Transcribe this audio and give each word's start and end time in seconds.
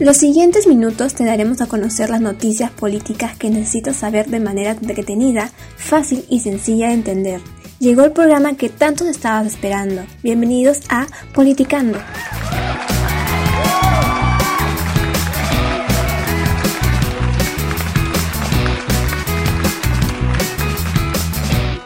Los 0.00 0.16
siguientes 0.16 0.66
minutos 0.66 1.12
te 1.12 1.26
daremos 1.26 1.60
a 1.60 1.66
conocer 1.66 2.08
las 2.08 2.22
noticias 2.22 2.70
políticas 2.70 3.36
que 3.36 3.50
necesitas 3.50 3.96
saber 3.96 4.28
de 4.28 4.40
manera 4.40 4.70
entretenida, 4.70 5.50
fácil 5.76 6.24
y 6.30 6.40
sencilla 6.40 6.88
de 6.88 6.94
entender. 6.94 7.42
Llegó 7.80 8.06
el 8.06 8.12
programa 8.12 8.56
que 8.56 8.70
tanto 8.70 9.06
estabas 9.06 9.48
esperando. 9.48 10.00
Bienvenidos 10.22 10.80
a 10.88 11.06
Politicando. 11.34 11.98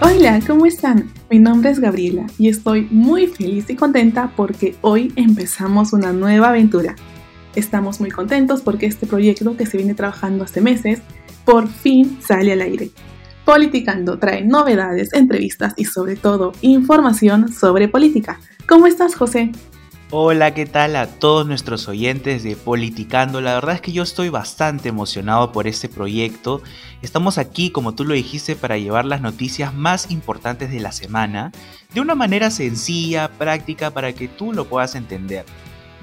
Hola, 0.01 0.41
¿cómo 0.47 0.67
están? 0.67 1.13
Mi 1.29 1.41
nombre 1.41 1.71
es 1.71 1.81
Gabriela 1.81 2.27
y 2.39 2.49
estoy 2.49 2.87
muy 2.93 3.27
feliz 3.27 3.69
y 3.71 3.75
contenta 3.75 4.31
porque 4.37 4.77
hoy 4.83 5.13
empezamos 5.17 5.93
una 5.93 6.13
nueva 6.13 6.51
aventura. 6.51 6.95
Estamos 7.55 8.01
muy 8.01 8.11
contentos 8.11 8.63
porque 8.63 8.87
este 8.87 9.07
proyecto 9.07 9.57
que 9.57 9.67
se 9.67 9.77
viene 9.77 9.95
trabajando 9.95 10.45
hace 10.45 10.61
meses 10.61 11.01
por 11.45 11.69
fin 11.69 12.19
sale 12.21 12.53
al 12.53 12.61
aire. 12.61 12.91
Politicando 13.45 14.19
trae 14.19 14.45
novedades, 14.45 15.13
entrevistas 15.13 15.75
y 15.77 15.85
sobre 15.85 16.17
todo 16.17 16.53
información 16.63 17.53
sobre 17.53 17.89
política. 17.89 18.41
¿Cómo 18.67 18.87
estás, 18.87 19.15
José? 19.15 19.53
Hola, 20.11 20.55
¿qué 20.55 20.67
tal 20.67 20.97
a 20.97 21.07
todos 21.07 21.47
nuestros 21.47 21.89
oyentes 21.89 22.43
de 22.43 22.57
Politicando? 22.57 23.41
La 23.41 23.55
verdad 23.55 23.77
es 23.77 23.81
que 23.81 23.93
yo 23.93 24.03
estoy 24.03 24.29
bastante 24.29 24.89
emocionado 24.89 25.51
por 25.51 25.67
este 25.67 25.89
proyecto. 25.89 26.63
Estamos 27.03 27.37
aquí, 27.37 27.71
como 27.71 27.95
tú 27.95 28.05
lo 28.05 28.15
dijiste, 28.15 28.55
para 28.55 28.79
llevar 28.79 29.05
las 29.05 29.21
noticias 29.21 29.75
más 29.75 30.11
importantes 30.11 30.71
de 30.71 30.81
la 30.81 30.93
semana 30.93 31.53
de 31.93 32.01
una 32.01 32.15
manera 32.15 32.51
sencilla, 32.51 33.29
práctica, 33.29 33.91
para 33.91 34.13
que 34.13 34.29
tú 34.29 34.53
lo 34.53 34.67
puedas 34.67 34.95
entender. 34.95 35.45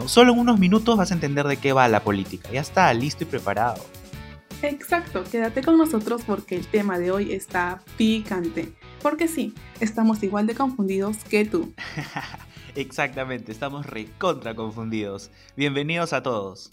No 0.01 0.07
solo 0.07 0.33
en 0.33 0.39
unos 0.39 0.57
minutos 0.57 0.97
vas 0.97 1.11
a 1.11 1.13
entender 1.13 1.45
de 1.45 1.57
qué 1.57 1.73
va 1.73 1.87
la 1.87 2.03
política. 2.03 2.49
Ya 2.51 2.61
está, 2.61 2.91
listo 2.91 3.23
y 3.23 3.27
preparado. 3.27 3.85
Exacto, 4.63 5.23
quédate 5.31 5.61
con 5.61 5.77
nosotros 5.77 6.23
porque 6.25 6.55
el 6.55 6.65
tema 6.65 6.97
de 6.97 7.11
hoy 7.11 7.33
está 7.33 7.83
picante. 7.97 8.73
Porque 9.03 9.27
sí, 9.27 9.53
estamos 9.79 10.23
igual 10.23 10.47
de 10.47 10.55
confundidos 10.55 11.17
que 11.29 11.45
tú. 11.45 11.71
Exactamente, 12.75 13.51
estamos 13.51 13.85
recontra 13.85 14.55
confundidos. 14.55 15.29
Bienvenidos 15.55 16.13
a 16.13 16.23
todos. 16.23 16.69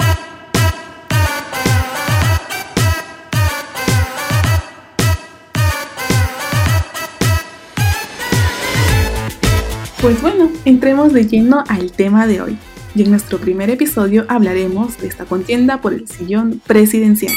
Pues 10.01 10.23
bueno, 10.23 10.51
entremos 10.65 11.13
de 11.13 11.27
lleno 11.27 11.63
al 11.69 11.92
tema 11.92 12.27
de 12.27 12.41
hoy. 12.41 12.59
Y 12.99 13.03
en 13.03 13.11
nuestro 13.11 13.39
primer 13.39 13.71
episodio 13.71 14.25
hablaremos 14.27 14.99
de 15.01 15.07
esta 15.07 15.25
contienda 15.25 15.81
por 15.81 15.95
el 15.95 16.09
sillón 16.09 16.61
presidencial. 16.67 17.33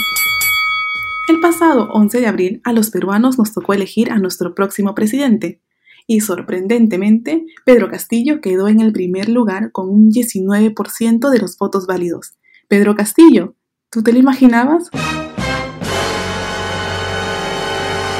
El 1.29 1.39
pasado 1.39 1.87
11 1.91 2.19
de 2.19 2.25
abril 2.25 2.61
a 2.63 2.73
los 2.73 2.89
peruanos 2.89 3.37
nos 3.37 3.53
tocó 3.53 3.75
elegir 3.75 4.11
a 4.11 4.17
nuestro 4.17 4.55
próximo 4.55 4.95
presidente 4.95 5.61
y 6.07 6.21
sorprendentemente 6.21 7.45
Pedro 7.63 7.91
Castillo 7.91 8.41
quedó 8.41 8.69
en 8.69 8.79
el 8.79 8.91
primer 8.91 9.29
lugar 9.29 9.71
con 9.71 9.87
un 9.87 10.09
19% 10.09 11.29
de 11.29 11.37
los 11.37 11.55
votos 11.59 11.85
válidos. 11.85 12.39
Pedro 12.67 12.95
Castillo, 12.95 13.53
¿tú 13.91 14.01
te 14.01 14.13
lo 14.13 14.17
imaginabas? 14.17 14.89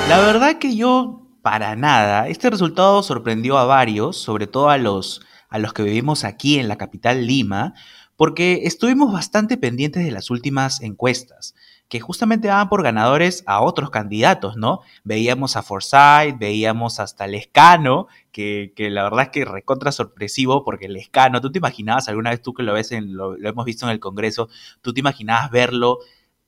La 0.08 0.19
verdad 0.19 0.59
que 0.59 0.75
yo 0.75 1.22
para 1.42 1.75
nada. 1.75 2.28
Este 2.28 2.52
resultado 2.52 3.02
sorprendió 3.02 3.58
a 3.58 3.66
varios, 3.66 4.17
sobre 4.17 4.45
todo 4.45 4.69
a 4.69 4.78
los, 4.78 5.22
a 5.52 5.59
los 5.59 5.73
que 5.73 5.83
vivimos 5.83 6.23
aquí 6.23 6.57
en 6.57 6.67
la 6.67 6.78
capital 6.78 7.28
Lima, 7.28 7.75
porque 8.16 8.62
estuvimos 8.63 9.13
bastante 9.13 9.57
pendientes 9.57 10.03
de 10.03 10.12
las 10.12 10.31
últimas 10.31 10.81
encuestas 10.81 11.53
que 11.91 12.00
justamente 12.00 12.47
daban 12.47 12.69
por 12.69 12.84
ganadores 12.84 13.44
a 13.47 13.59
otros 13.62 13.89
candidatos, 13.89 14.56
¿no? 14.56 14.79
Veíamos 15.03 15.57
a 15.57 15.62
Forsyth, 15.62 16.39
veíamos 16.39 17.01
hasta 17.01 17.28
Lescano, 17.28 18.07
que, 18.31 18.72
que 18.78 18.89
la 18.89 19.03
verdad 19.03 19.23
es 19.23 19.29
que 19.29 19.44
recontra 19.44 19.91
sorpresivo, 19.91 20.63
porque 20.63 20.88
Lescano, 20.88 21.41
tú 21.41 21.51
te 21.51 21.57
imaginabas 21.57 22.07
alguna 22.07 22.29
vez 22.29 22.41
tú 22.41 22.53
que 22.53 22.63
lo 22.63 22.73
ves 22.73 22.94
en, 22.94 23.18
lo, 23.18 23.35
hemos 23.35 23.66
visto 23.66 23.85
en 23.85 23.91
el 23.91 24.00
Congreso, 24.00 24.47
tú 24.81 24.94
te 24.94 25.01
imaginabas 25.01 25.51
verlo 25.51 26.00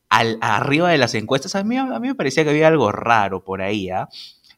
al, 0.07 0.37
arriba 0.39 0.89
de 0.89 0.97
las 0.97 1.13
encuestas, 1.13 1.55
a 1.55 1.63
mí, 1.65 1.75
a 1.75 1.99
mí 1.99 2.07
me 2.07 2.15
parecía 2.15 2.45
que 2.45 2.51
había 2.51 2.69
algo 2.69 2.93
raro 2.93 3.43
por 3.43 3.61
ahí, 3.61 3.89
¿ah? 3.89 4.07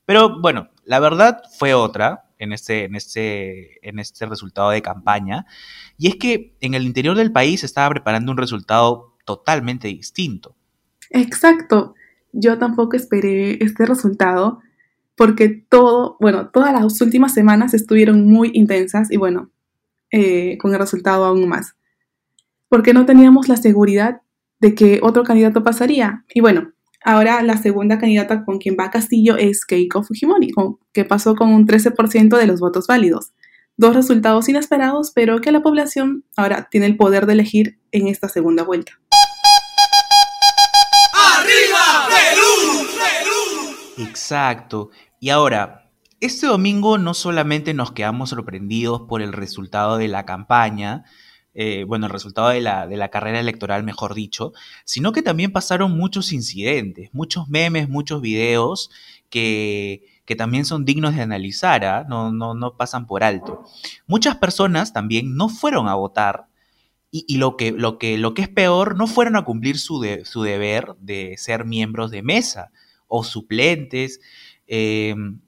Pero 0.05 0.39
bueno, 0.39 0.69
la 0.83 0.99
verdad 0.99 1.41
fue 1.57 1.73
otra 1.73 2.24
en 2.37 2.53
este, 2.53 2.89
este, 2.95 3.87
en 3.87 3.99
este 3.99 4.25
resultado 4.25 4.69
de 4.69 4.81
campaña, 4.81 5.45
y 5.97 6.07
es 6.07 6.15
que 6.15 6.55
en 6.61 6.73
el 6.73 6.83
interior 6.83 7.15
del 7.15 7.31
país 7.31 7.61
se 7.61 7.65
estaba 7.65 7.89
preparando 7.89 8.31
un 8.31 8.37
resultado 8.37 9.15
totalmente 9.25 9.87
distinto. 9.87 10.55
Exacto. 11.09 11.95
Yo 12.31 12.57
tampoco 12.57 12.95
esperé 12.95 13.63
este 13.63 13.85
resultado 13.85 14.59
porque 15.15 15.47
todo, 15.69 16.17
bueno, 16.19 16.49
todas 16.49 16.73
las 16.73 16.99
últimas 17.01 17.33
semanas 17.33 17.73
estuvieron 17.73 18.27
muy 18.27 18.51
intensas 18.53 19.09
y 19.11 19.17
bueno, 19.17 19.49
eh, 20.11 20.57
con 20.57 20.73
el 20.73 20.79
resultado 20.79 21.25
aún 21.25 21.47
más. 21.47 21.75
Porque 22.67 22.93
no 22.93 23.05
teníamos 23.05 23.47
la 23.47 23.55
seguridad 23.55 24.21
de 24.59 24.75
que 24.75 24.99
otro 25.01 25.23
candidato 25.23 25.63
pasaría. 25.63 26.25
Y 26.33 26.41
bueno, 26.41 26.73
ahora 27.05 27.41
la 27.43 27.55
segunda 27.57 27.97
candidata 27.99 28.43
con 28.43 28.57
quien 28.57 28.75
va 28.77 28.85
a 28.85 28.91
Castillo 28.91 29.37
es 29.37 29.65
Keiko 29.65 30.03
Fujimori, 30.03 30.51
que 30.91 31.05
pasó 31.05 31.35
con 31.35 31.53
un 31.53 31.65
13% 31.65 32.37
de 32.37 32.47
los 32.47 32.59
votos 32.59 32.87
válidos. 32.87 33.31
Dos 33.77 33.95
resultados 33.95 34.49
inesperados, 34.49 35.11
pero 35.13 35.39
que 35.39 35.51
la 35.51 35.61
población 35.61 36.25
ahora 36.35 36.67
tiene 36.69 36.87
el 36.87 36.97
poder 36.97 37.25
de 37.25 37.33
elegir 37.33 37.79
en 37.91 38.07
esta 38.07 38.27
segunda 38.27 38.63
vuelta. 38.63 38.93
Exacto. 43.97 44.89
Y 45.19 45.29
ahora, 45.29 45.91
este 46.19 46.47
domingo 46.47 46.97
no 46.97 47.13
solamente 47.13 47.73
nos 47.73 47.91
quedamos 47.91 48.31
sorprendidos 48.31 49.03
por 49.07 49.21
el 49.21 49.31
resultado 49.31 49.97
de 49.97 50.07
la 50.07 50.25
campaña, 50.25 51.03
eh, 51.55 51.85
bueno, 51.87 52.05
el 52.05 52.11
resultado 52.11 52.49
de 52.49 52.59
la, 52.59 52.85
de 52.85 52.97
la, 52.97 53.09
carrera 53.09 53.39
electoral, 53.39 53.83
mejor 53.83 54.13
dicho, 54.13 54.51
sino 54.83 55.13
que 55.13 55.21
también 55.21 55.53
pasaron 55.53 55.97
muchos 55.97 56.33
incidentes, 56.33 57.09
muchos 57.13 57.47
memes, 57.47 57.87
muchos 57.87 58.21
videos 58.21 58.91
que, 59.29 60.03
que 60.25 60.35
también 60.35 60.65
son 60.65 60.83
dignos 60.83 61.15
de 61.15 61.21
analizar, 61.21 61.85
¿ah? 61.85 62.05
no, 62.09 62.31
no, 62.31 62.53
no, 62.55 62.75
pasan 62.75 63.07
por 63.07 63.23
alto. 63.23 63.63
Muchas 64.05 64.35
personas 64.35 64.91
también 64.91 65.35
no 65.35 65.47
fueron 65.47 65.87
a 65.87 65.95
votar 65.95 66.47
y, 67.09 67.37
lo, 67.37 67.55
que, 67.55 67.71
lo, 67.71 67.97
que, 67.97 68.17
lo 68.17 68.33
que 68.33 68.41
es 68.41 68.49
peor, 68.49 68.97
no 68.97 69.07
fueron 69.07 69.37
a 69.37 69.45
cumplir 69.45 69.79
su, 69.79 70.01
de, 70.01 70.25
su 70.25 70.43
deber 70.43 70.95
de 70.99 71.35
ser 71.37 71.63
miembros 71.63 72.11
de 72.11 72.21
mesa 72.21 72.71
o 73.07 73.23
suplentes. 73.23 74.19
Em, 74.67 75.39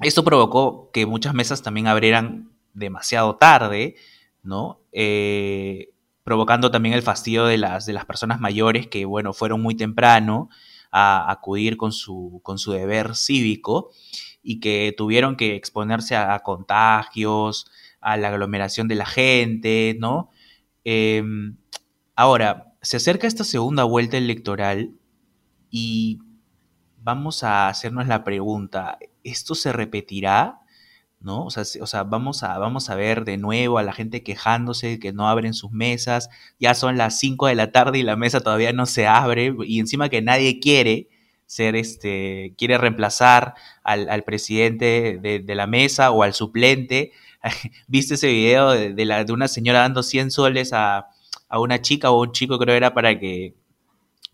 esto 0.00 0.24
provocó 0.24 0.90
que 0.92 1.06
muchas 1.06 1.32
mesas 1.32 1.62
también 1.62 1.86
abrieran 1.86 2.50
demasiado 2.74 3.36
tarde, 3.36 3.94
¿no? 4.46 4.80
Eh, 4.92 5.90
provocando 6.22 6.70
también 6.70 6.94
el 6.94 7.02
fastidio 7.02 7.44
de 7.46 7.58
las, 7.58 7.86
de 7.86 7.92
las 7.92 8.04
personas 8.04 8.40
mayores 8.40 8.86
que, 8.88 9.04
bueno, 9.04 9.32
fueron 9.32 9.62
muy 9.62 9.76
temprano 9.76 10.48
a 10.90 11.30
acudir 11.30 11.76
con 11.76 11.92
su, 11.92 12.40
con 12.42 12.58
su 12.58 12.72
deber 12.72 13.14
cívico 13.14 13.90
y 14.42 14.60
que 14.60 14.94
tuvieron 14.96 15.36
que 15.36 15.56
exponerse 15.56 16.16
a, 16.16 16.38
contagios, 16.40 17.70
a 18.00 18.16
la 18.16 18.28
aglomeración 18.28 18.88
de 18.88 18.94
la 18.94 19.06
gente, 19.06 19.96
¿no? 20.00 20.30
Em, 20.84 21.56
ahora, 22.14 22.72
se 22.82 22.96
acerca 22.98 23.26
esta 23.26 23.44
segunda 23.44 23.84
vuelta 23.84 24.16
electoral 24.16 24.92
y 25.70 26.20
vamos 27.02 27.42
a 27.44 27.68
hacernos 27.68 28.06
la 28.06 28.24
pregunta, 28.24 28.98
¿esto 29.24 29.54
se 29.54 29.72
repetirá? 29.72 30.60
¿No? 31.26 31.44
O 31.44 31.50
sea, 31.50 31.64
o 31.82 31.86
sea, 31.88 32.04
vamos, 32.04 32.44
a, 32.44 32.56
vamos 32.58 32.88
a 32.88 32.94
ver 32.94 33.24
de 33.24 33.36
nuevo 33.36 33.78
a 33.78 33.82
la 33.82 33.92
gente 33.92 34.22
quejándose 34.22 35.00
que 35.00 35.12
no 35.12 35.28
abren 35.28 35.54
sus 35.54 35.72
mesas, 35.72 36.30
ya 36.60 36.72
son 36.74 36.96
las 36.96 37.18
5 37.18 37.48
de 37.48 37.56
la 37.56 37.72
tarde 37.72 37.98
y 37.98 38.04
la 38.04 38.14
mesa 38.14 38.40
todavía 38.42 38.72
no 38.72 38.86
se 38.86 39.08
abre 39.08 39.52
y 39.64 39.80
encima 39.80 40.08
que 40.08 40.22
nadie 40.22 40.60
quiere 40.60 41.08
ser 41.46 41.74
este, 41.74 42.54
quiere 42.56 42.78
reemplazar 42.78 43.54
al, 43.82 44.22
presidente 44.22 45.18
de, 45.20 45.54
la 45.56 45.66
mesa 45.66 46.12
o 46.12 46.22
al 46.22 46.32
suplente. 46.32 47.10
¿Viste 47.88 48.14
ese 48.14 48.28
video 48.28 48.70
de, 48.70 49.04
la, 49.04 49.24
de 49.24 49.32
una 49.32 49.48
señora 49.48 49.80
dando 49.80 50.04
100 50.04 50.30
soles 50.30 50.72
a, 50.72 51.08
a 51.48 51.58
una 51.58 51.82
chica 51.82 52.12
o 52.12 52.22
un 52.22 52.30
chico, 52.30 52.56
creo 52.58 52.76
era, 52.76 52.94
para 52.94 53.18
que 53.18 53.54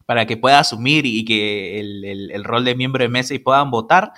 para 0.04 0.26
que 0.26 0.36
pueda 0.36 0.58
asumir 0.58 1.06
y 1.06 1.24
que 1.24 1.80
el, 1.80 2.44
rol 2.44 2.66
de 2.66 2.74
miembro 2.74 3.02
de 3.02 3.08
mesa 3.08 3.32
y 3.32 3.38
puedan 3.38 3.70
votar, 3.70 4.12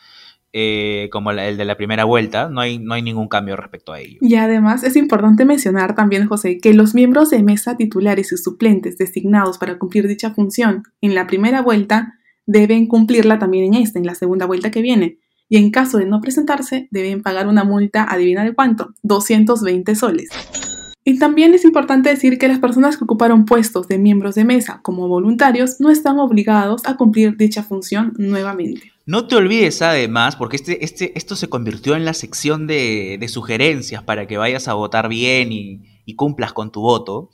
Eh, 0.58 1.10
como 1.12 1.32
el 1.32 1.58
de 1.58 1.66
la 1.66 1.76
primera 1.76 2.06
vuelta, 2.06 2.48
no 2.48 2.62
hay, 2.62 2.80
no 2.80 2.94
hay 2.94 3.02
ningún 3.02 3.28
cambio 3.28 3.58
respecto 3.58 3.92
a 3.92 4.00
ello. 4.00 4.20
Y 4.22 4.36
además 4.36 4.86
es 4.86 4.96
importante 4.96 5.44
mencionar 5.44 5.96
también, 5.96 6.28
José, 6.28 6.60
que 6.60 6.74
los 6.74 6.96
miembros 6.96 7.30
de 7.30 7.44
mesa 7.44 7.76
titulares 7.76 8.32
y 8.32 8.38
suplentes 8.38 8.98
designados 8.98 9.58
para 9.58 9.78
cumplir 9.78 10.08
dicha 10.08 10.32
función 10.34 10.84
en 11.02 11.14
la 11.14 11.28
primera 11.28 11.62
vuelta 11.62 12.14
deben 12.46 12.88
cumplirla 12.88 13.38
también 13.38 13.74
en 13.74 13.82
esta, 13.82 14.00
en 14.00 14.06
la 14.06 14.16
segunda 14.16 14.46
vuelta 14.46 14.72
que 14.72 14.82
viene 14.82 15.20
y 15.48 15.58
en 15.58 15.72
caso 15.72 15.98
de 15.98 16.06
no 16.06 16.22
presentarse 16.22 16.88
deben 16.92 17.22
pagar 17.22 17.48
una 17.48 17.64
multa, 17.64 18.04
adivina 18.04 18.44
de 18.44 18.54
cuánto, 18.54 18.94
220 19.04 19.96
soles. 19.96 20.30
Y 21.08 21.20
también 21.20 21.54
es 21.54 21.64
importante 21.64 22.10
decir 22.10 22.40
que 22.40 22.48
las 22.48 22.58
personas 22.58 22.98
que 22.98 23.04
ocuparon 23.04 23.46
puestos 23.46 23.88
de 23.88 24.00
miembros 24.00 24.34
de 24.34 24.44
mesa 24.44 24.80
como 24.82 25.08
voluntarios 25.08 25.80
no 25.80 25.92
están 25.92 26.18
obligados 26.18 26.82
a 26.86 26.98
cumplir 26.98 27.38
dicha 27.38 27.62
función 27.62 28.14
nuevamente. 28.18 28.92
No 29.06 29.28
te 29.28 29.36
olvides 29.36 29.84
además, 29.84 30.36
porque 30.36 30.56
este, 30.56 30.84
este, 30.84 31.16
esto 31.16 31.36
se 31.36 31.48
convirtió 31.48 31.96
en 31.96 32.06
la 32.06 32.16
sección 32.16 32.66
de, 32.66 33.24
sugerencias 33.30 34.02
para 34.02 34.26
que 34.26 34.38
vayas 34.38 34.68
a 34.68 34.74
votar 34.74 35.08
bien 35.08 35.52
y, 35.52 36.16
cumplas 36.16 36.54
con 36.54 36.72
tu 36.72 36.82
voto. 36.82 37.30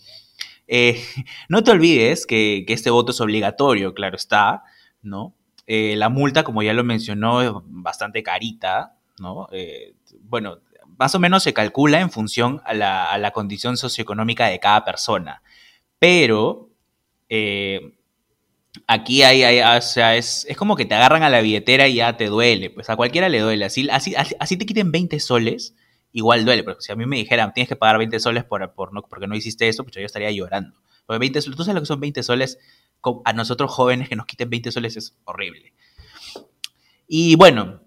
Eh, 0.68 1.02
no 1.48 1.64
te 1.64 1.72
olvides 1.72 2.26
que, 2.26 2.66
que 2.68 2.74
este 2.74 2.90
voto 2.90 3.12
es 3.14 3.22
obligatorio, 3.22 3.94
claro 3.94 4.18
está, 4.18 4.64
¿no? 5.02 5.34
Eh, 5.74 5.96
la 5.96 6.10
multa, 6.10 6.44
como 6.44 6.64
ya 6.64 6.74
lo 6.74 6.84
mencionó, 6.84 7.42
es 7.42 7.50
bastante 7.64 8.24
carita, 8.24 8.98
¿no? 9.20 9.48
Eh, 9.54 9.94
bueno, 10.20 10.58
más 10.98 11.16
o 11.16 11.20
menos 11.20 11.44
se 11.44 11.54
calcula 11.54 12.02
en 12.02 12.12
función 12.12 12.62
a 12.66 12.74
la, 12.74 13.32
condición 13.32 13.78
socioeconómica 13.78 14.48
de 14.48 14.60
cada 14.60 14.84
persona. 14.84 15.42
Pero 15.98 16.72
eh, 17.30 17.94
aquí 18.86 19.24
hay, 19.24 19.62
o 19.62 19.82
sea, 19.82 20.18
es, 20.18 20.46
como 20.58 20.76
que 20.76 20.84
te 20.84 20.94
agarran 20.94 21.24
a 21.24 21.30
la 21.30 21.40
billetera 21.40 21.88
y 21.88 21.96
ya 21.96 22.18
te 22.18 22.26
duele. 22.26 22.70
Pues 22.70 22.90
a 22.90 22.98
cualquiera 22.98 23.30
le 23.30 23.40
duele. 23.40 23.64
Así, 23.64 23.88
así, 23.90 24.14
así 24.42 24.58
te 24.58 24.66
quiten 24.66 24.92
20 24.92 25.22
soles, 25.22 25.74
igual 26.12 26.44
duele. 26.44 26.66
Pero 26.66 26.82
si 26.82 26.92
a 26.92 26.98
mí 26.98 27.06
me 27.06 27.16
dijeran, 27.16 27.54
tienes 27.54 27.70
que 27.70 27.78
pagar 27.78 27.98
20 27.98 28.20
soles 28.20 28.44
por, 28.44 28.74
por 28.74 28.92
no, 28.92 29.04
porque 29.04 29.26
no 29.26 29.38
hiciste 29.38 29.70
eso, 29.70 29.86
pues 29.86 29.96
yo 29.96 30.02
estaría 30.02 30.32
llorando. 30.32 30.76
Porque 31.06 31.20
20 31.20 31.42
soles, 31.42 31.56
tú 31.56 31.64
sabes 31.64 31.76
lo 31.76 31.82
que 31.82 31.86
son 31.86 32.02
20 32.02 32.24
soles 32.24 32.60
a 33.26 33.34
nosotros 33.34 33.72
jóvenes 33.72 34.10
que 34.10 34.16
nos 34.16 34.26
quiten 34.26 34.50
20 34.50 34.72
soles 34.72 34.98
es 34.98 35.16
horrible. 35.26 35.74
Y 37.08 37.36
bueno, 37.36 37.82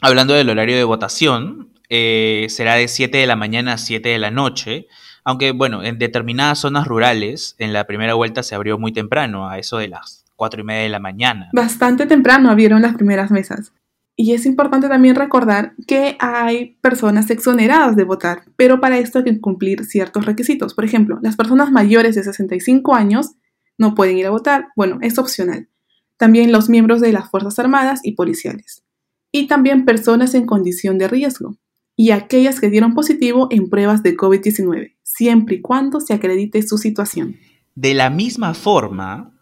hablando 0.00 0.34
del 0.34 0.50
horario 0.50 0.76
de 0.76 0.84
votación, 0.84 1.72
eh, 1.88 2.46
será 2.48 2.74
de 2.74 2.88
7 2.88 3.18
de 3.18 3.26
la 3.26 3.36
mañana 3.36 3.74
a 3.74 3.78
7 3.78 4.08
de 4.08 4.18
la 4.18 4.30
noche, 4.30 4.86
aunque 5.24 5.52
bueno, 5.52 5.82
en 5.82 5.98
determinadas 5.98 6.60
zonas 6.60 6.86
rurales, 6.86 7.54
en 7.58 7.72
la 7.72 7.86
primera 7.86 8.14
vuelta 8.14 8.42
se 8.42 8.54
abrió 8.54 8.78
muy 8.78 8.92
temprano, 8.92 9.48
a 9.48 9.58
eso 9.58 9.78
de 9.78 9.88
las 9.88 10.24
4 10.36 10.60
y 10.60 10.64
media 10.64 10.82
de 10.82 10.88
la 10.88 10.98
mañana. 11.00 11.48
Bastante 11.52 12.06
temprano 12.06 12.50
abrieron 12.50 12.82
las 12.82 12.94
primeras 12.94 13.30
mesas. 13.30 13.72
Y 14.14 14.34
es 14.34 14.44
importante 14.44 14.88
también 14.88 15.16
recordar 15.16 15.74
que 15.86 16.16
hay 16.20 16.76
personas 16.82 17.30
exoneradas 17.30 17.96
de 17.96 18.04
votar, 18.04 18.42
pero 18.56 18.80
para 18.80 18.98
esto 18.98 19.18
hay 19.18 19.24
que 19.24 19.40
cumplir 19.40 19.84
ciertos 19.84 20.26
requisitos. 20.26 20.74
Por 20.74 20.84
ejemplo, 20.84 21.18
las 21.22 21.34
personas 21.36 21.70
mayores 21.70 22.14
de 22.14 22.22
65 22.22 22.94
años 22.94 23.32
no 23.78 23.94
pueden 23.94 24.18
ir 24.18 24.26
a 24.26 24.30
votar. 24.30 24.68
Bueno, 24.76 24.98
es 25.02 25.18
opcional. 25.18 25.68
También 26.16 26.52
los 26.52 26.68
miembros 26.68 27.00
de 27.00 27.12
las 27.12 27.30
Fuerzas 27.30 27.58
Armadas 27.58 28.00
y 28.04 28.12
policiales. 28.12 28.84
Y 29.32 29.46
también 29.46 29.84
personas 29.84 30.34
en 30.34 30.46
condición 30.46 30.98
de 30.98 31.08
riesgo. 31.08 31.56
Y 31.96 32.10
aquellas 32.10 32.60
que 32.60 32.70
dieron 32.70 32.94
positivo 32.94 33.48
en 33.50 33.68
pruebas 33.68 34.02
de 34.02 34.16
COVID-19, 34.16 34.96
siempre 35.02 35.56
y 35.56 35.60
cuando 35.60 36.00
se 36.00 36.14
acredite 36.14 36.62
su 36.62 36.78
situación. 36.78 37.36
De 37.74 37.94
la 37.94 38.10
misma 38.10 38.54
forma, 38.54 39.32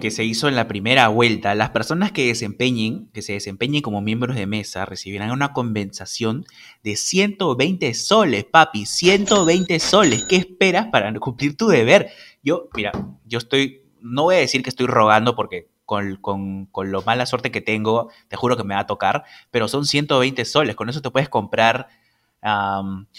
que, 0.00 0.10
se 0.10 0.24
hizo 0.24 0.48
en 0.48 0.56
la 0.56 0.68
primera 0.68 1.08
vuelta, 1.08 1.54
las 1.54 1.70
personas 1.70 2.12
que 2.12 2.26
desempeñen, 2.26 3.08
que 3.12 3.20
se 3.20 3.34
desempeñen 3.34 3.82
como 3.82 4.00
miembros 4.00 4.36
de 4.36 4.46
mesa 4.46 4.86
recibirán 4.86 5.30
una 5.30 5.52
compensación 5.52 6.46
de 6.82 6.96
120 6.96 7.92
soles, 7.92 8.44
papi, 8.44 8.86
120 8.86 9.78
soles. 9.80 10.24
¿Qué 10.24 10.36
esperas 10.36 10.86
para 10.86 11.12
cumplir 11.20 11.56
tu 11.56 11.68
deber? 11.68 12.10
Yo, 12.42 12.68
mira, 12.74 12.92
yo 13.26 13.38
estoy, 13.38 13.82
no 14.00 14.22
voy 14.22 14.36
a 14.36 14.38
decir 14.38 14.62
que 14.62 14.70
estoy 14.70 14.86
rogando 14.86 15.36
porque 15.36 15.68
con, 15.84 16.16
con, 16.16 16.64
con 16.66 16.90
lo 16.90 17.02
mala 17.02 17.26
suerte 17.26 17.50
que 17.50 17.60
tengo, 17.60 18.10
te 18.28 18.36
juro 18.36 18.56
que 18.56 18.64
me 18.64 18.74
va 18.74 18.80
a 18.80 18.86
tocar, 18.86 19.24
pero 19.50 19.68
son 19.68 19.84
120 19.84 20.42
soles, 20.46 20.74
con 20.74 20.88
eso 20.88 21.02
te 21.02 21.10
puedes 21.10 21.28
comprar 21.28 21.88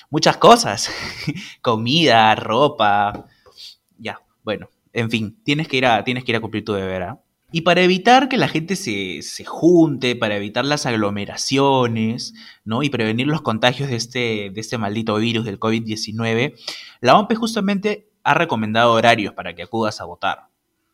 muchas 0.09 0.37
cosas, 0.37 0.91
comida, 1.61 2.35
ropa, 2.35 3.25
ya, 3.97 4.21
bueno, 4.43 4.69
en 4.95 5.11
fin, 5.11 5.37
tienes 5.43 5.67
que 5.67 5.75
ir 5.77 5.85
a, 5.85 6.03
tienes 6.05 6.23
que 6.23 6.31
ir 6.31 6.37
a 6.37 6.39
cumplir 6.39 6.63
tu 6.63 6.71
deber. 6.71 7.03
¿ah? 7.03 7.21
Y 7.51 7.61
para 7.61 7.81
evitar 7.81 8.29
que 8.29 8.37
la 8.37 8.47
gente 8.47 8.77
se, 8.77 9.21
junte, 9.45 10.15
para 10.15 10.37
evitar 10.37 10.63
las 10.65 10.85
aglomeraciones, 10.85 12.33
¿no? 12.63 12.81
Y 12.81 12.89
prevenir 12.89 13.27
los 13.27 13.41
contagios 13.41 13.89
de 13.89 13.97
este, 13.97 14.51
de 14.53 14.61
este 14.61 14.77
maldito 14.77 15.15
virus 15.17 15.43
del 15.45 15.59
COVID-19, 15.59 16.53
la 17.01 17.19
OMP 17.19 17.33
justamente 17.35 18.09
ha 18.23 18.33
recomendado 18.35 18.93
horarios 18.93 19.33
para 19.33 19.53
que 19.53 19.63
acudas 19.63 19.99
a 19.99 20.05
votar, 20.05 20.47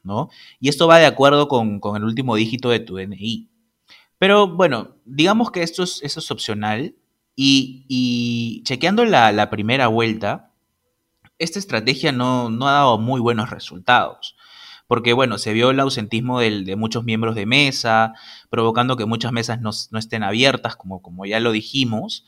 ¿no? 0.04 0.30
Y 0.60 0.70
esto 0.70 0.88
va 0.88 0.98
de 0.98 1.06
acuerdo 1.06 1.48
con, 1.48 1.80
el 1.96 2.04
último 2.04 2.36
dígito 2.36 2.70
de 2.70 2.80
tu 2.80 2.96
DNI. 2.96 3.50
Pero 4.18 4.48
bueno, 4.48 4.96
digamos 5.06 5.52
que 5.52 5.62
esto 5.62 5.84
es, 5.84 6.02
eso 6.02 6.20
es 6.20 6.32
opcional 6.32 6.96
y, 7.36 8.64
chequeando 8.66 9.06
la, 9.06 9.32
la 9.32 9.52
primera 9.52 9.88
vuelta, 9.88 10.51
esta 11.42 11.60
estrategia 11.60 12.12
no, 12.12 12.48
ha 12.68 12.72
dado 12.72 12.98
muy 12.98 13.20
buenos 13.20 13.50
resultados. 13.50 14.36
Porque, 14.88 15.14
bueno, 15.14 15.38
se 15.38 15.54
vio 15.54 15.72
el 15.72 15.80
ausentismo 15.80 16.42
de 16.42 16.76
muchos 16.76 17.04
miembros 17.06 17.36
de 17.36 17.46
mesa, 17.46 18.14
provocando 18.50 18.98
que 18.98 19.06
muchas 19.06 19.32
mesas 19.32 19.60
no, 19.62 19.72
estén 19.98 20.24
abiertas, 20.24 20.76
como, 20.76 21.02
como 21.02 21.26
ya 21.26 21.40
lo 21.40 21.52
dijimos. 21.52 22.26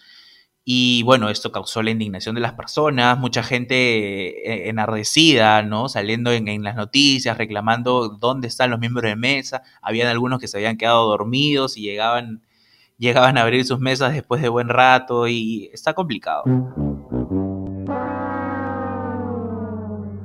Y 0.66 1.04
bueno, 1.04 1.30
esto 1.30 1.52
causó 1.52 1.84
la 1.84 1.92
indignación 1.92 2.36
de 2.36 2.42
las 2.42 2.54
personas, 2.54 3.20
mucha 3.20 3.44
gente 3.44 4.50
eh, 4.50 4.70
enardecida, 4.70 5.62
¿no? 5.62 5.90
Saliendo 5.90 6.32
en, 6.32 6.64
las 6.64 6.76
noticias, 6.76 7.38
reclamando 7.38 8.08
dónde 8.08 8.48
están 8.48 8.72
los 8.72 8.80
miembros 8.80 9.04
de 9.04 9.18
mesa. 9.18 9.64
Habían 9.82 10.08
algunos 10.08 10.40
que 10.40 10.48
se 10.48 10.58
habían 10.58 10.78
quedado 10.78 11.06
dormidos 11.10 11.76
y 11.76 11.82
llegaban, 11.82 12.44
llegaban 12.98 13.38
a 13.38 13.42
abrir 13.42 13.66
sus 13.66 13.80
mesas 13.80 14.14
después 14.14 14.42
de 14.42 14.48
buen 14.48 14.70
rato 14.70 15.28
y 15.28 15.70
está 15.74 15.94
complicado. 15.94 16.44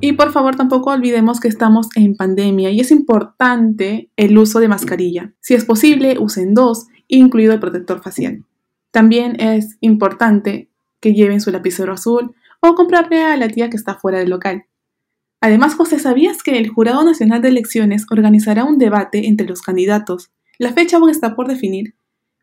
Y 0.08 0.14
por 0.14 0.32
favor 0.32 0.56
tampoco 0.56 0.90
olvidemos 0.90 1.38
que 1.38 1.48
estamos 1.48 1.88
en 1.94 2.16
pandemia 2.16 2.70
y 2.70 2.80
es 2.80 2.90
importante 2.90 4.10
el 4.16 4.38
uso 4.38 4.58
de 4.58 4.66
mascarilla. 4.66 5.34
Si 5.40 5.52
es 5.52 5.66
posible, 5.66 6.16
usen 6.18 6.54
dos, 6.54 6.86
incluido 7.08 7.52
el 7.52 7.60
protector 7.60 8.00
facial. 8.00 8.42
También 8.90 9.38
es 9.38 9.76
importante 9.82 10.70
que 10.98 11.12
lleven 11.12 11.42
su 11.42 11.50
lapicero 11.50 11.92
azul 11.92 12.34
o 12.62 12.74
comprarle 12.74 13.22
a 13.22 13.36
la 13.36 13.50
tía 13.50 13.68
que 13.68 13.76
está 13.76 13.96
fuera 13.96 14.18
del 14.18 14.30
local. 14.30 14.64
Además, 15.42 15.74
José, 15.74 15.98
¿sabías 15.98 16.42
que 16.42 16.56
el 16.56 16.70
Jurado 16.70 17.04
Nacional 17.04 17.42
de 17.42 17.48
Elecciones 17.48 18.06
organizará 18.10 18.64
un 18.64 18.78
debate 18.78 19.28
entre 19.28 19.46
los 19.46 19.60
candidatos? 19.60 20.30
La 20.58 20.72
fecha 20.72 20.96
aún 20.96 21.10
está 21.10 21.36
por 21.36 21.48
definir, 21.48 21.96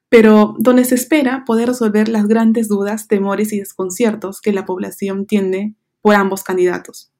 pero 0.07 0.53
donde 0.59 0.85
se 0.85 0.93
espera 0.93 1.45
poder 1.47 1.69
resolver 1.69 2.09
las 2.09 2.27
grandes 2.27 2.67
dudas, 2.67 3.07
temores 3.07 3.51
y 3.53 3.57
desconciertos 3.57 4.39
que 4.39 4.53
la 4.53 4.67
población 4.67 5.25
tiene 5.25 5.73
por 6.03 6.13
ambos 6.13 6.43
candidatos. 6.43 7.11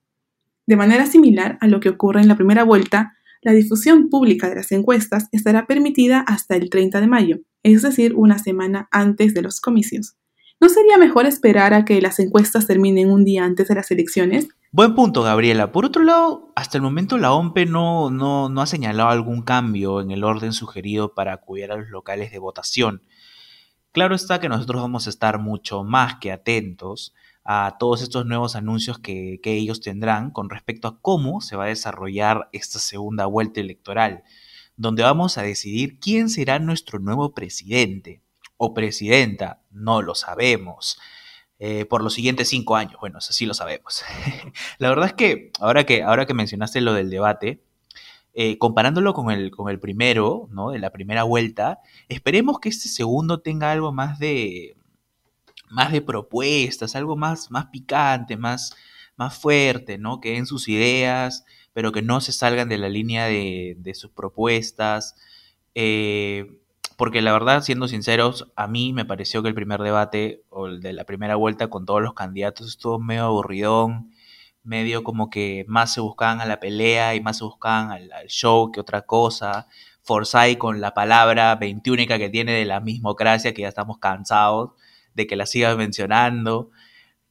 De 0.68 0.76
manera 0.76 1.06
similar 1.06 1.58
a 1.62 1.68
lo 1.68 1.80
que 1.80 1.90
ocurre 1.90 2.22
en 2.22 2.28
la 2.28 2.36
primera 2.36 2.64
vuelta, 2.64 3.14
la 3.42 3.52
difusión 3.52 4.10
pública 4.10 4.50
de 4.50 4.56
las 4.56 4.72
encuestas 4.72 5.28
estará 5.32 5.68
permitida 5.68 6.22
hasta 6.22 6.56
el 6.56 6.72
30 6.72 7.02
de 7.02 7.08
mayo, 7.08 7.38
es 7.62 7.84
decir, 7.84 8.16
una 8.16 8.40
semana 8.40 8.88
antes 8.92 9.36
de 9.36 9.44
los 9.44 9.62
comicios. 9.62 10.16
¿No 10.60 10.70
sería 10.70 10.98
mejor 10.98 11.28
esperar 11.28 11.76
a 11.76 11.86
que 11.86 12.02
las 12.02 12.20
encuestas 12.20 12.66
terminen 12.66 13.12
un 13.12 13.26
día 13.26 13.46
antes 13.46 13.68
de 13.68 13.76
las 13.76 13.92
elecciones? 13.92 14.48
Buen 14.72 14.96
punto, 14.96 15.22
Gabriela. 15.22 15.72
Por 15.72 15.86
otro 15.86 16.04
lado, 16.04 16.52
hasta 16.56 16.78
el 16.78 16.82
momento 16.82 17.20
la 17.20 17.34
OMPE 17.34 17.68
no, 17.68 18.10
no, 18.10 18.50
no 18.50 18.62
ha 18.62 18.66
señalado 18.66 19.10
algún 19.10 19.44
cambio 19.44 20.02
en 20.02 20.10
el 20.10 20.24
orden 20.24 20.54
sugerido 20.54 21.14
para 21.14 21.34
acudir 21.34 21.72
a 21.72 21.76
los 21.76 21.90
locales 21.90 22.32
de 22.32 22.40
votación. 22.40 23.04
Claro 23.92 24.16
está 24.16 24.40
que 24.40 24.50
nosotros 24.50 24.82
vamos 24.82 25.06
a 25.06 25.10
estar 25.10 25.40
mucho 25.40 25.84
más 25.84 26.16
que 26.16 26.32
atentos 26.32 27.14
a 27.46 27.78
todos 27.80 28.02
estos 28.02 28.26
nuevos 28.26 28.56
anuncios 28.56 28.98
que, 28.98 29.40
que, 29.42 29.54
ellos 29.54 29.80
tendrán 29.80 30.32
con 30.32 30.50
respecto 30.50 30.88
a 30.88 31.00
cómo 31.00 31.42
se 31.42 31.56
va 31.56 31.66
a 31.66 31.68
desarrollar 31.68 32.50
esta 32.52 32.80
segunda 32.80 33.28
vuelta 33.28 33.62
electoral, 33.62 34.24
donde 34.76 35.04
vamos 35.04 35.38
a 35.38 35.44
decidir 35.44 36.00
quién 36.00 36.30
será 36.30 36.58
nuestro 36.58 36.98
nuevo 37.00 37.36
presidente 37.36 38.22
o 38.58 38.74
presidenta, 38.74 39.62
no 39.70 40.02
lo 40.02 40.16
sabemos. 40.16 40.98
Eh, 41.58 41.86
por 41.86 42.04
los 42.04 42.14
siguientes 42.14 42.50
cinco 42.50 42.76
años. 42.76 42.98
Bueno, 43.00 43.20
eso 43.20 43.32
sí 43.32 43.46
lo 43.46 43.54
sabemos. 43.54 44.04
la 44.78 44.90
verdad 44.90 45.08
es 45.08 45.14
que 45.14 45.52
ahora, 45.62 45.86
que 45.86 46.04
ahora 46.04 46.26
que 46.26 46.34
mencionaste 46.34 46.82
lo 46.82 46.94
del 46.94 47.10
debate, 47.10 47.64
eh, 48.34 48.58
comparándolo 48.58 49.14
con 49.14 49.32
el, 49.32 49.52
con 49.52 49.70
el 49.70 49.80
primero, 49.80 50.50
¿no? 50.52 50.72
De 50.72 50.80
la 50.80 50.90
primera 50.90 51.24
vuelta, 51.24 51.80
esperemos 52.10 52.60
que 52.60 52.68
este 52.68 52.90
segundo 52.90 53.40
tenga 53.40 53.72
algo 53.72 53.94
más 53.94 54.20
de, 54.20 54.76
más 55.76 55.92
de 55.92 56.02
propuestas, 56.02 56.96
algo 56.96 57.18
más, 57.18 57.52
más 57.52 57.66
picante, 57.68 58.38
más, 58.38 58.76
más 59.18 59.38
fuerte, 59.38 59.98
¿no? 59.98 60.22
Que 60.22 60.32
den 60.32 60.46
sus 60.46 60.70
ideas, 60.70 61.46
pero 61.74 61.92
que 61.92 62.02
no 62.02 62.22
se 62.22 62.32
salgan 62.32 62.70
de 62.70 62.78
la 62.78 62.88
línea 62.88 63.26
de, 63.26 63.76
de 63.78 63.94
sus 63.94 64.10
propuestas. 64.12 65.16
Eh, 65.76 66.62
porque 66.96 67.22
la 67.22 67.34
verdad, 67.34 67.62
siendo 67.62 67.90
sinceros, 67.90 68.52
a 68.56 68.68
mí 68.68 68.94
me 68.94 69.04
pareció 69.04 69.44
que 69.44 69.50
el 69.50 69.56
primer 69.56 69.82
debate 69.82 70.44
o 70.50 70.68
el 70.68 70.82
de 70.82 70.94
la 70.94 71.04
primera 71.04 71.36
vuelta 71.36 71.68
con 71.70 71.86
todos 71.86 72.02
los 72.02 72.14
candidatos 72.14 72.70
estuvo 72.70 72.98
medio 72.98 73.26
aburridón, 73.26 74.14
medio 74.64 75.04
como 75.04 75.30
que 75.30 75.66
más 75.68 75.94
se 75.94 76.00
buscaban 76.00 76.40
a 76.40 76.46
la 76.46 76.62
pelea 76.62 77.16
y 77.16 77.22
más 77.22 77.40
se 77.40 77.44
buscaban 77.44 77.92
al, 77.92 78.10
show 78.28 78.72
que 78.72 78.80
otra 78.80 79.02
cosa. 79.02 79.68
Forsyth 80.04 80.58
con 80.58 80.80
la 80.80 80.94
palabra 80.94 81.56
21 81.56 82.08
que 82.08 82.30
tiene 82.30 82.54
de 82.54 82.66
la 82.66 82.80
mismocracia, 82.80 83.54
que 83.54 83.64
ya 83.64 83.70
estamos 83.70 83.98
cansados 84.00 84.72
de 85.16 85.26
que 85.26 85.36
la 85.36 85.46
sigas 85.48 85.78
mencionando, 85.78 86.70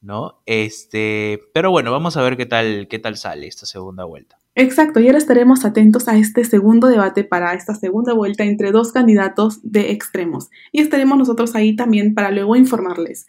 ¿no? 0.01 0.41
Este, 0.45 1.39
pero 1.53 1.71
bueno, 1.71 1.91
vamos 1.91 2.17
a 2.17 2.21
ver 2.21 2.35
qué 2.35 2.45
tal, 2.45 2.87
qué 2.89 2.99
tal 2.99 3.17
sale 3.17 3.47
esta 3.47 3.65
segunda 3.65 4.03
vuelta. 4.03 4.37
Exacto, 4.57 5.01
y 5.01 5.07
ahora 5.07 5.17
estaremos 5.17 5.65
atentos 5.65 6.07
a 6.07 6.17
este 6.17 6.45
segundo 6.45 6.87
debate 6.87 7.25
para 7.25 7.53
esta 7.53 7.75
segunda 7.75 8.13
vuelta 8.13 8.45
entre 8.45 8.71
dos 8.71 8.93
candidatos 8.93 9.59
de 9.63 9.91
extremos. 9.91 10.49
Y 10.71 10.81
estaremos 10.81 11.17
nosotros 11.17 11.55
ahí 11.55 11.75
también 11.75 12.13
para 12.13 12.31
luego 12.31 12.55
informarles 12.55 13.27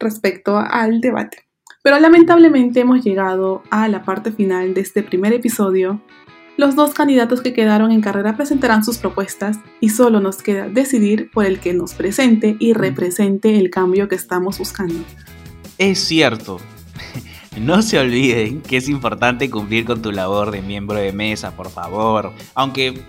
respecto 0.00 0.58
al 0.58 1.00
debate. 1.00 1.44
Pero 1.84 2.00
lamentablemente 2.00 2.80
hemos 2.80 3.04
llegado 3.04 3.62
a 3.70 3.86
la 3.88 4.02
parte 4.04 4.32
final 4.32 4.74
de 4.74 4.80
este 4.80 5.02
primer 5.02 5.32
episodio. 5.32 6.00
Los 6.56 6.76
dos 6.76 6.94
candidatos 6.94 7.40
que 7.40 7.52
quedaron 7.52 7.90
en 7.90 8.00
carrera 8.00 8.36
presentarán 8.36 8.84
sus 8.84 8.98
propuestas 8.98 9.58
y 9.80 9.88
solo 9.88 10.20
nos 10.20 10.36
queda 10.36 10.68
decidir 10.68 11.28
por 11.32 11.46
el 11.46 11.58
que 11.58 11.74
nos 11.74 11.94
presente 11.94 12.56
y 12.60 12.74
represente 12.74 13.58
el 13.58 13.70
cambio 13.70 14.08
que 14.08 14.14
estamos 14.14 14.58
buscando. 14.58 15.02
Es 15.78 15.98
cierto, 15.98 16.60
no 17.60 17.82
se 17.82 17.98
olviden 17.98 18.60
que 18.62 18.76
es 18.76 18.88
importante 18.88 19.50
cumplir 19.50 19.84
con 19.84 20.00
tu 20.00 20.12
labor 20.12 20.52
de 20.52 20.62
miembro 20.62 20.96
de 20.96 21.12
mesa, 21.12 21.56
por 21.56 21.70
favor. 21.70 22.32
Aunque, 22.54 23.02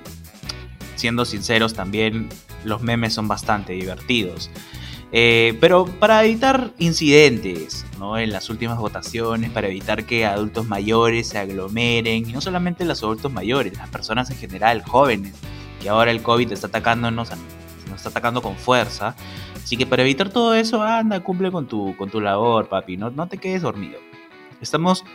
siendo 0.96 1.24
sinceros, 1.24 1.76
también 1.76 2.30
los 2.64 2.82
memes 2.82 3.14
son 3.14 3.28
bastante 3.28 3.74
divertidos. 3.74 4.50
Eh, 5.18 5.58
pero 5.62 5.86
para 5.86 6.26
evitar 6.26 6.72
incidentes 6.78 7.86
¿no? 7.98 8.18
en 8.18 8.34
las 8.34 8.50
últimas 8.50 8.78
votaciones, 8.78 9.50
para 9.50 9.70
evitar 9.70 10.04
que 10.04 10.26
adultos 10.26 10.68
mayores 10.68 11.30
se 11.30 11.38
aglomeren, 11.38 12.30
y 12.30 12.34
no 12.34 12.42
solamente 12.42 12.84
los 12.84 13.02
adultos 13.02 13.32
mayores, 13.32 13.78
las 13.78 13.88
personas 13.88 14.30
en 14.30 14.36
general, 14.36 14.84
jóvenes, 14.84 15.34
que 15.82 15.88
ahora 15.88 16.12
el 16.12 16.22
COVID 16.22 16.52
está 16.52 16.68
atacándonos, 16.68 17.30
nos 17.30 17.96
está 17.96 18.10
atacando 18.10 18.42
con 18.42 18.58
fuerza. 18.58 19.16
Así 19.56 19.78
que 19.78 19.86
para 19.86 20.02
evitar 20.02 20.32
todo 20.32 20.54
eso, 20.54 20.84
anda, 20.84 21.22
cumple 21.22 21.50
con 21.50 21.66
tu, 21.66 21.96
con 21.96 22.10
tu 22.10 22.20
labor, 22.20 22.68
papi, 22.68 22.98
no, 22.98 23.10
no 23.10 23.28
te 23.28 23.38
quedes 23.38 23.62
dormido. 23.62 24.02
Estamos 24.60 25.06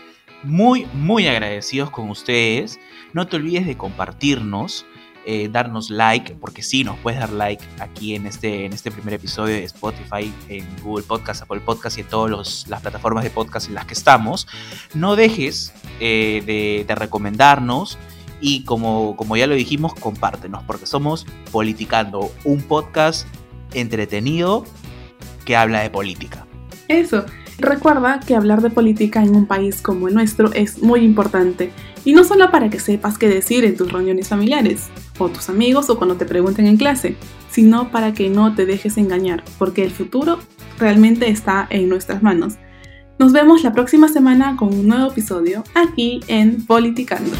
muy, 0.42 0.86
muy 0.94 1.26
agradecidos 1.26 1.90
con 1.90 2.08
ustedes. 2.08 2.80
No 3.12 3.26
te 3.26 3.36
olvides 3.36 3.66
de 3.66 3.76
compartirnos, 3.76 4.86
eh, 5.26 5.48
darnos 5.50 5.90
like, 5.90 6.34
porque 6.34 6.62
sí, 6.62 6.84
nos 6.84 6.98
puedes 6.98 7.20
dar 7.20 7.30
like 7.30 7.64
aquí 7.78 8.14
en 8.14 8.26
este, 8.26 8.64
en 8.64 8.72
este 8.72 8.90
primer 8.90 9.14
episodio 9.14 9.54
de 9.54 9.64
Spotify, 9.64 10.32
en 10.48 10.66
Google 10.82 11.04
Podcast, 11.04 11.42
Apple 11.42 11.60
Podcast 11.60 11.98
y 11.98 12.02
en 12.02 12.08
todas 12.08 12.66
las 12.68 12.80
plataformas 12.80 13.24
de 13.24 13.30
podcast 13.30 13.68
en 13.68 13.74
las 13.74 13.84
que 13.86 13.94
estamos. 13.94 14.46
No 14.94 15.16
dejes 15.16 15.72
eh, 16.00 16.42
de, 16.46 16.84
de, 16.86 16.94
recomendarnos 16.94 17.98
y 18.40 18.64
como, 18.64 19.16
como 19.16 19.36
ya 19.36 19.46
lo 19.46 19.54
dijimos, 19.54 19.94
compártenos, 19.94 20.64
porque 20.64 20.86
somos 20.86 21.26
Politicando, 21.52 22.32
un 22.44 22.62
podcast 22.62 23.26
entretenido 23.74 24.64
que 25.44 25.56
habla 25.56 25.80
de 25.80 25.90
política. 25.90 26.46
Eso. 26.88 27.24
Recuerda 27.60 28.20
que 28.20 28.34
hablar 28.34 28.62
de 28.62 28.70
política 28.70 29.22
en 29.22 29.36
un 29.36 29.44
país 29.44 29.82
como 29.82 30.08
el 30.08 30.14
nuestro 30.14 30.50
es 30.54 30.82
muy 30.82 31.00
importante, 31.00 31.72
y 32.06 32.14
no 32.14 32.24
solo 32.24 32.50
para 32.50 32.70
que 32.70 32.80
sepas 32.80 33.18
qué 33.18 33.28
decir 33.28 33.64
en 33.64 33.76
tus 33.76 33.92
reuniones 33.92 34.28
familiares, 34.28 34.88
o 35.18 35.28
tus 35.28 35.50
amigos 35.50 35.90
o 35.90 35.98
cuando 35.98 36.16
te 36.16 36.24
pregunten 36.24 36.66
en 36.66 36.78
clase, 36.78 37.16
sino 37.50 37.90
para 37.90 38.14
que 38.14 38.30
no 38.30 38.54
te 38.54 38.64
dejes 38.64 38.96
engañar, 38.96 39.44
porque 39.58 39.84
el 39.84 39.90
futuro 39.90 40.38
realmente 40.78 41.28
está 41.28 41.66
en 41.68 41.90
nuestras 41.90 42.22
manos. 42.22 42.54
Nos 43.18 43.34
vemos 43.34 43.62
la 43.62 43.74
próxima 43.74 44.08
semana 44.08 44.56
con 44.56 44.72
un 44.72 44.88
nuevo 44.88 45.10
episodio 45.10 45.62
aquí 45.74 46.20
en 46.28 46.64
Politicando. 46.64 47.36